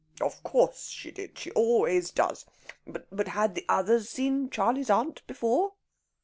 [0.19, 1.37] "Of course she did.
[1.37, 2.47] She always does.
[2.87, 5.73] But had the others seen 'Charley's Aunt' before?"